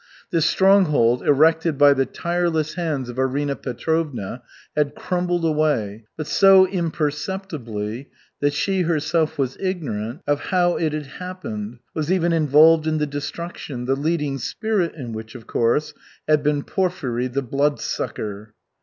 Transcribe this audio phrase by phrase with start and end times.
[0.31, 4.41] This stronghold, erected by the tireless hands of Arina Petrovna,
[4.75, 8.09] had crumbled away, but so imperceptibly
[8.39, 13.05] that she herself was ignorant of how it had happened, was even involved in the
[13.05, 15.93] destruction, the leading spirit in which, of course,
[16.27, 18.55] had been Porfiry the Bloodsucker.